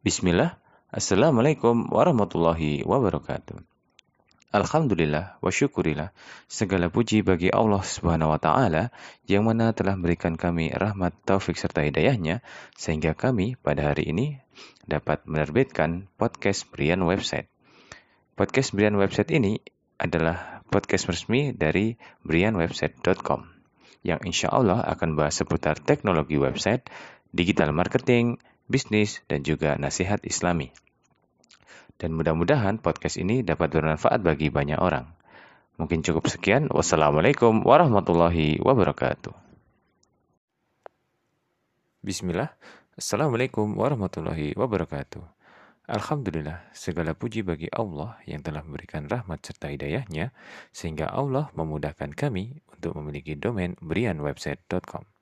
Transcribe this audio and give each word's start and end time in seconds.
Bismillah, 0.00 0.56
Assalamualaikum 0.88 1.92
warahmatullahi 1.92 2.80
wabarakatuh. 2.88 3.60
Alhamdulillah 4.48 5.36
wa 5.44 5.52
syukurillah 5.52 6.16
segala 6.48 6.88
puji 6.88 7.20
bagi 7.20 7.52
Allah 7.52 7.84
Subhanahu 7.84 8.32
wa 8.32 8.40
taala 8.40 8.96
yang 9.28 9.44
mana 9.44 9.76
telah 9.76 10.00
memberikan 10.00 10.40
kami 10.40 10.72
rahmat 10.72 11.12
taufik 11.28 11.60
serta 11.60 11.84
hidayahnya 11.84 12.40
sehingga 12.80 13.12
kami 13.12 13.60
pada 13.60 13.92
hari 13.92 14.08
ini 14.08 14.40
dapat 14.88 15.28
menerbitkan 15.28 16.08
podcast 16.16 16.64
Brian 16.72 17.04
Website. 17.04 17.52
Podcast 18.40 18.72
Brian 18.72 18.96
Website 18.96 19.28
ini 19.36 19.60
adalah 20.00 20.64
podcast 20.72 21.12
resmi 21.12 21.52
dari 21.52 22.00
brianwebsite.com 22.24 23.52
yang 24.00 24.24
insya 24.24 24.48
Allah 24.48 24.80
akan 24.80 25.12
bahas 25.12 25.36
seputar 25.36 25.76
teknologi 25.76 26.40
website, 26.40 26.88
digital 27.36 27.76
marketing, 27.76 28.40
bisnis, 28.70 29.20
dan 29.26 29.42
juga 29.42 29.74
nasihat 29.74 30.22
islami. 30.22 30.70
Dan 31.98 32.16
mudah-mudahan 32.16 32.80
podcast 32.80 33.18
ini 33.20 33.44
dapat 33.44 33.74
bermanfaat 33.74 34.24
bagi 34.24 34.48
banyak 34.48 34.78
orang. 34.80 35.10
Mungkin 35.76 36.00
cukup 36.00 36.30
sekian. 36.30 36.70
Wassalamualaikum 36.72 37.66
warahmatullahi 37.66 38.62
wabarakatuh. 38.62 39.34
Bismillah. 42.00 42.56
Assalamualaikum 42.96 43.76
warahmatullahi 43.76 44.56
wabarakatuh. 44.56 45.20
Alhamdulillah, 45.90 46.70
segala 46.70 47.18
puji 47.18 47.42
bagi 47.42 47.66
Allah 47.74 48.16
yang 48.24 48.40
telah 48.40 48.62
memberikan 48.62 49.10
rahmat 49.10 49.42
serta 49.42 49.74
hidayahnya, 49.74 50.30
sehingga 50.70 51.10
Allah 51.10 51.50
memudahkan 51.52 52.14
kami 52.14 52.62
untuk 52.72 52.96
memiliki 52.96 53.34
domain 53.36 53.74
berianwebsite.com. 53.82 55.19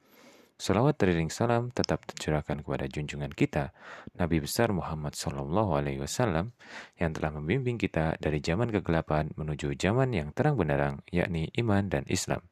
Salawat 0.58 0.98
teriring 0.98 1.30
salam 1.30 1.70
tetap 1.70 2.02
tercurahkan 2.02 2.66
kepada 2.66 2.90
junjungan 2.90 3.30
kita, 3.30 3.70
Nabi 4.18 4.42
besar 4.42 4.74
Muhammad 4.74 5.14
Sallallahu 5.14 5.78
Alaihi 5.78 6.02
Wasallam, 6.02 6.50
yang 6.98 7.14
telah 7.14 7.30
membimbing 7.30 7.78
kita 7.78 8.18
dari 8.18 8.42
zaman 8.42 8.74
kegelapan 8.74 9.30
menuju 9.38 9.78
zaman 9.78 10.10
yang 10.10 10.34
terang 10.34 10.58
benderang, 10.58 10.98
yakni 11.14 11.54
iman 11.62 11.86
dan 11.86 12.02
Islam. 12.10 12.42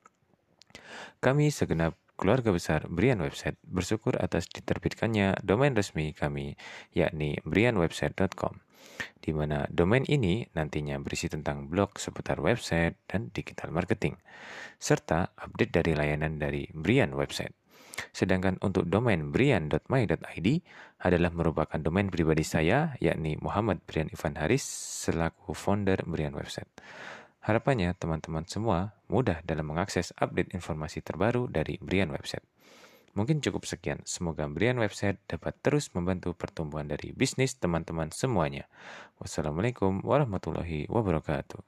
Kami 1.18 1.50
segenap 1.50 1.98
keluarga 2.14 2.54
besar 2.54 2.86
Brian 2.86 3.18
Website 3.18 3.58
bersyukur 3.66 4.14
atas 4.22 4.46
diterbitkannya 4.54 5.42
domain 5.42 5.74
resmi 5.74 6.14
kami, 6.14 6.54
yakni 6.94 7.42
brianwebsite.com 7.42 8.62
di 9.18 9.34
mana 9.34 9.66
domain 9.68 10.06
ini 10.06 10.46
nantinya 10.54 10.96
berisi 11.02 11.26
tentang 11.26 11.66
blog 11.66 11.98
seputar 11.98 12.38
website 12.38 12.96
dan 13.10 13.28
digital 13.34 13.74
marketing, 13.74 14.16
serta 14.78 15.34
update 15.36 15.74
dari 15.74 15.92
layanan 15.92 16.38
dari 16.38 16.70
Brian 16.72 17.12
Website. 17.12 17.65
Sedangkan 18.12 18.60
untuk 18.60 18.88
domain 18.88 19.32
brian.my.id 19.32 20.48
adalah 21.00 21.30
merupakan 21.32 21.78
domain 21.80 22.08
pribadi 22.08 22.44
saya, 22.44 22.96
yakni 23.00 23.36
Muhammad 23.40 23.84
Brian 23.84 24.08
Ivan 24.12 24.36
Haris 24.40 24.64
selaku 25.06 25.52
founder 25.52 26.00
Brian 26.04 26.36
Website. 26.36 26.68
Harapannya 27.46 27.94
teman-teman 27.94 28.42
semua 28.50 28.98
mudah 29.06 29.38
dalam 29.46 29.70
mengakses 29.70 30.10
update 30.18 30.50
informasi 30.50 30.98
terbaru 30.98 31.46
dari 31.46 31.78
Brian 31.78 32.10
Website. 32.10 32.42
Mungkin 33.16 33.40
cukup 33.40 33.64
sekian. 33.64 34.04
Semoga 34.04 34.44
Brian 34.44 34.76
Website 34.76 35.16
dapat 35.24 35.56
terus 35.64 35.88
membantu 35.96 36.36
pertumbuhan 36.36 36.84
dari 36.84 37.16
bisnis 37.16 37.56
teman-teman 37.56 38.12
semuanya. 38.12 38.68
Wassalamualaikum 39.16 40.04
warahmatullahi 40.04 40.84
wabarakatuh. 40.92 41.64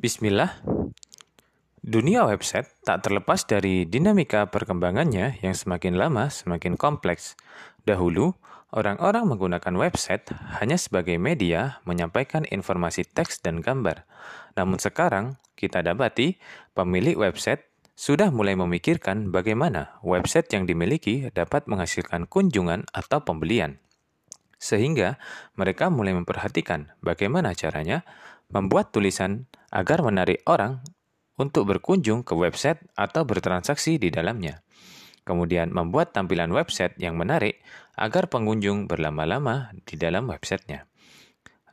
Bismillah. 0.00 0.62
Dunia 1.88 2.28
website 2.28 2.68
tak 2.84 3.08
terlepas 3.08 3.48
dari 3.48 3.88
dinamika 3.88 4.44
perkembangannya 4.52 5.40
yang 5.40 5.56
semakin 5.56 5.96
lama 5.96 6.28
semakin 6.28 6.76
kompleks. 6.76 7.32
Dahulu, 7.88 8.36
orang-orang 8.76 9.24
menggunakan 9.24 9.72
website 9.72 10.28
hanya 10.60 10.76
sebagai 10.76 11.16
media 11.16 11.80
menyampaikan 11.88 12.44
informasi 12.44 13.08
teks 13.08 13.40
dan 13.40 13.64
gambar. 13.64 14.04
Namun 14.52 14.76
sekarang, 14.76 15.40
kita 15.56 15.80
dapati 15.80 16.36
pemilik 16.76 17.16
website 17.16 17.64
sudah 17.96 18.28
mulai 18.28 18.52
memikirkan 18.52 19.32
bagaimana 19.32 19.96
website 20.04 20.52
yang 20.52 20.68
dimiliki 20.68 21.32
dapat 21.32 21.72
menghasilkan 21.72 22.28
kunjungan 22.28 22.84
atau 22.92 23.24
pembelian. 23.24 23.80
Sehingga 24.60 25.16
mereka 25.56 25.88
mulai 25.88 26.12
memperhatikan 26.12 26.92
bagaimana 27.00 27.56
caranya 27.56 28.04
membuat 28.52 28.92
tulisan 28.92 29.48
agar 29.72 30.04
menarik 30.04 30.44
orang 30.44 30.84
untuk 31.38 31.70
berkunjung 31.70 32.26
ke 32.26 32.34
website 32.34 32.82
atau 32.98 33.22
bertransaksi 33.22 33.96
di 33.96 34.10
dalamnya. 34.10 34.60
Kemudian 35.22 35.70
membuat 35.70 36.12
tampilan 36.12 36.50
website 36.50 36.98
yang 36.98 37.14
menarik 37.14 37.62
agar 37.94 38.26
pengunjung 38.26 38.90
berlama-lama 38.90 39.70
di 39.86 39.94
dalam 39.94 40.26
websitenya. 40.26 40.90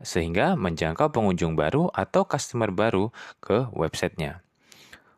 Sehingga 0.04 0.54
menjangkau 0.60 1.10
pengunjung 1.10 1.58
baru 1.58 1.90
atau 1.90 2.28
customer 2.28 2.70
baru 2.70 3.10
ke 3.40 3.72
websitenya. 3.74 4.46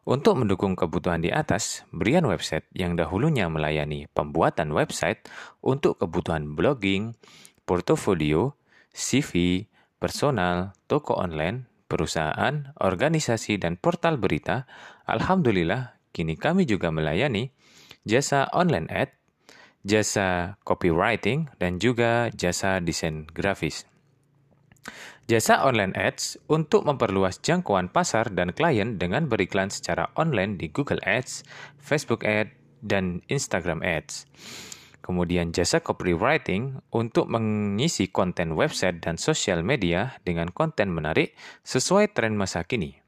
Untuk 0.07 0.39
mendukung 0.39 0.79
kebutuhan 0.79 1.19
di 1.19 1.27
atas, 1.27 1.83
Brian 1.91 2.23
Website 2.23 2.63
yang 2.71 2.95
dahulunya 2.95 3.51
melayani 3.51 4.07
pembuatan 4.15 4.71
website 4.71 5.27
untuk 5.59 5.99
kebutuhan 5.99 6.55
blogging, 6.55 7.11
portofolio, 7.67 8.55
CV, 8.95 9.67
personal, 9.99 10.71
toko 10.87 11.11
online, 11.19 11.67
perusahaan, 11.87 12.75
organisasi, 12.77 13.57
dan 13.57 13.79
portal 13.79 14.19
berita, 14.19 14.67
alhamdulillah 15.07 15.97
kini 16.11 16.35
kami 16.35 16.67
juga 16.67 16.91
melayani 16.91 17.51
jasa 18.07 18.47
online 18.55 18.87
ad, 18.91 19.09
jasa 19.83 20.59
copywriting, 20.63 21.51
dan 21.59 21.79
juga 21.79 22.31
jasa 22.35 22.79
desain 22.83 23.27
grafis. 23.31 23.87
Jasa 25.27 25.67
online 25.67 25.91
ads 25.91 26.39
untuk 26.47 26.87
memperluas 26.87 27.43
jangkauan 27.43 27.91
pasar 27.91 28.31
dan 28.31 28.55
klien 28.55 28.95
dengan 28.95 29.27
beriklan 29.27 29.67
secara 29.67 30.07
online 30.15 30.55
di 30.55 30.71
Google 30.71 31.03
Ads, 31.03 31.43
Facebook 31.83 32.23
Ads, 32.23 32.55
dan 32.79 33.19
Instagram 33.27 33.83
Ads. 33.83 34.23
Kemudian 34.99 35.55
jasa 35.55 35.79
copywriting 35.79 36.83
untuk 36.91 37.31
mengisi 37.31 38.11
konten 38.11 38.57
website 38.57 38.99
dan 38.99 39.15
sosial 39.15 39.63
media 39.63 40.19
dengan 40.27 40.51
konten 40.51 40.91
menarik 40.91 41.37
sesuai 41.63 42.11
tren 42.11 42.35
masa 42.35 42.67
kini. 42.67 42.99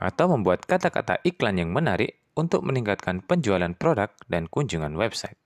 Atau 0.00 0.32
membuat 0.32 0.64
kata-kata 0.64 1.20
iklan 1.26 1.60
yang 1.60 1.70
menarik 1.70 2.24
untuk 2.34 2.66
meningkatkan 2.66 3.22
penjualan 3.22 3.72
produk 3.76 4.10
dan 4.26 4.50
kunjungan 4.50 4.96
website. 4.98 5.38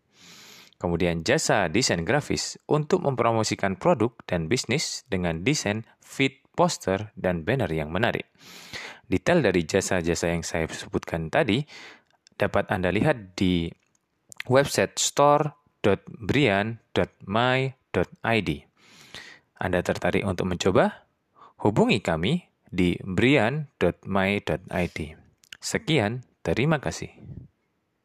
Kemudian 0.78 1.26
jasa 1.26 1.66
desain 1.66 2.06
grafis 2.06 2.54
untuk 2.70 3.02
mempromosikan 3.02 3.74
produk 3.74 4.14
dan 4.30 4.46
bisnis 4.46 5.02
dengan 5.10 5.42
desain 5.42 5.82
feed, 5.98 6.38
poster, 6.54 7.10
dan 7.18 7.42
banner 7.42 7.66
yang 7.66 7.90
menarik. 7.90 8.30
Detail 9.10 9.42
dari 9.42 9.66
jasa-jasa 9.66 10.30
yang 10.30 10.46
saya 10.46 10.70
sebutkan 10.70 11.34
tadi 11.34 11.66
dapat 12.38 12.70
Anda 12.70 12.94
lihat 12.94 13.34
di 13.34 13.66
website 14.46 15.02
store 15.02 15.57
www.brian.my.id. 15.78 18.50
Anda 19.58 19.82
tertarik 19.82 20.22
untuk 20.22 20.46
mencoba? 20.46 21.10
Hubungi 21.58 21.98
kami 21.98 22.46
di 22.70 22.94
brian.my.id. 23.02 24.98
Sekian, 25.58 26.22
terima 26.46 26.78
kasih. 26.78 27.10